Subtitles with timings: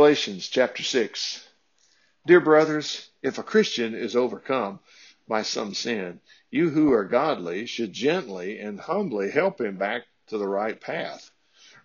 [0.00, 1.46] Galatians chapter 6.
[2.26, 4.80] Dear brothers, if a Christian is overcome
[5.28, 10.38] by some sin, you who are godly should gently and humbly help him back to
[10.38, 11.30] the right path,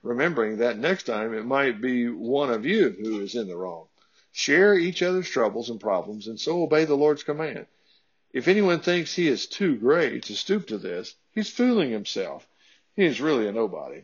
[0.02, 3.90] remembering that next time it might be one of you who is in the wrong.
[4.32, 7.66] Share each other's troubles and problems and so obey the Lord's command.
[8.32, 12.48] If anyone thinks he is too great to stoop to this, he's fooling himself.
[12.96, 14.04] He is really a nobody.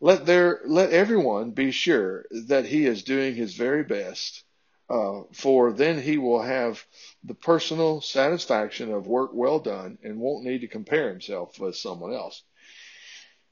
[0.00, 4.44] Let there, let everyone be sure that he is doing his very best,
[4.90, 6.84] uh, for then he will have
[7.24, 12.12] the personal satisfaction of work well done and won't need to compare himself with someone
[12.12, 12.42] else.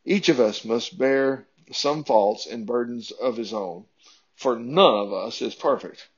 [0.04, 3.86] Each of us must bear some faults and burdens of his own,
[4.36, 6.08] for none of us is perfect.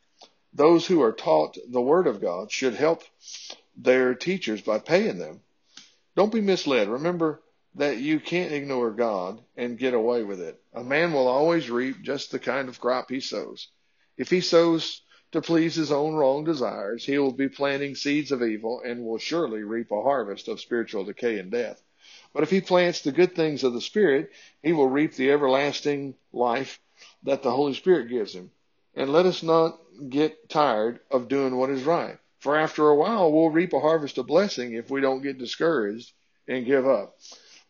[0.52, 3.04] Those who are taught the Word of God should help
[3.76, 5.42] their teachers by paying them.
[6.16, 6.88] Don't be misled.
[6.88, 7.42] Remember
[7.76, 10.60] that you can't ignore God and get away with it.
[10.72, 13.68] A man will always reap just the kind of crop he sows.
[14.16, 18.42] If he sows to please his own wrong desires, he will be planting seeds of
[18.42, 21.82] evil and will surely reap a harvest of spiritual decay and death.
[22.32, 24.30] But if he plants the good things of the Spirit,
[24.62, 26.80] he will reap the everlasting life
[27.24, 28.50] that the Holy Spirit gives him.
[28.94, 32.18] And let us not get tired of doing what is right.
[32.38, 36.12] For after a while, we'll reap a harvest of blessing if we don't get discouraged
[36.48, 37.18] and give up.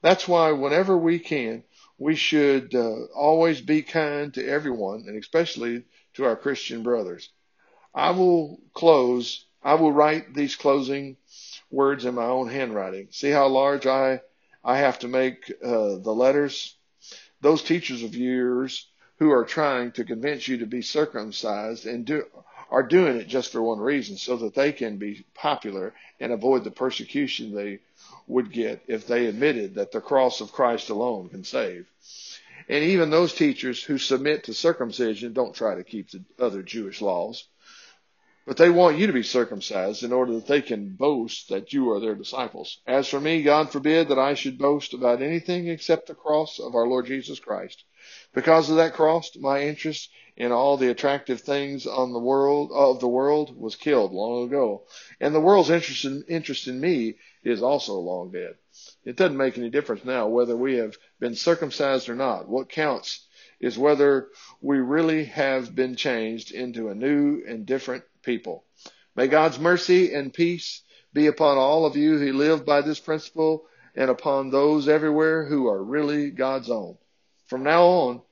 [0.02, 1.64] That's why whenever we can,
[1.98, 7.30] we should uh, always be kind to everyone and especially to our Christian brothers.
[7.94, 11.16] I will close, I will write these closing
[11.70, 13.08] words in my own handwriting.
[13.10, 14.20] See how large I,
[14.62, 16.76] I have to make uh, the letters?
[17.40, 18.86] Those teachers of yours
[19.18, 22.24] who are trying to convince you to be circumcised and do,
[22.70, 26.64] are doing it just for one reason, so that they can be popular and avoid
[26.64, 27.78] the persecution they
[28.26, 31.86] would get if they admitted that the cross of Christ alone can save.
[32.68, 37.00] And even those teachers who submit to circumcision don't try to keep the other Jewish
[37.00, 37.46] laws.
[38.46, 41.90] But they want you to be circumcised in order that they can boast that you
[41.90, 42.80] are their disciples.
[42.86, 46.76] As for me, God forbid that I should boast about anything except the cross of
[46.76, 47.82] our Lord Jesus Christ.
[48.32, 53.00] Because of that cross, my interest in all the attractive things on the world of
[53.00, 54.84] the world was killed long ago.
[55.20, 58.54] And the world's interest in, interest in me is also long dead.
[59.04, 62.48] It doesn't make any difference now whether we have been circumcised or not.
[62.48, 63.25] What counts
[63.60, 64.28] is whether
[64.60, 68.64] we really have been changed into a new and different people.
[69.14, 73.66] May God's mercy and peace be upon all of you who live by this principle
[73.94, 76.98] and upon those everywhere who are really God's own.
[77.46, 78.22] From now on,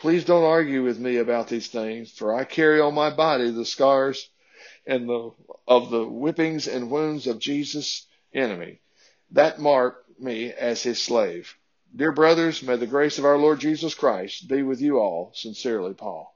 [0.00, 3.64] please don't argue with me about these things, for I carry on my body the
[3.64, 4.28] scars
[4.84, 5.30] and the,
[5.68, 8.80] of the whippings and wounds of Jesus' enemy.
[9.30, 11.56] That marked me as his slave.
[11.94, 15.32] Dear brothers, may the grace of our Lord Jesus Christ be with you all.
[15.34, 16.31] Sincerely, Paul.